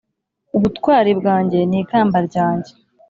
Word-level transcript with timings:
ubutwari 0.57 1.11
bwanjye 1.19 1.59
ni 1.69 1.77
ikamba 1.81 2.17
ryanjye, 2.27 2.71